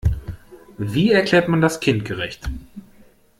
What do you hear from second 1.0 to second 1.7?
erklärt man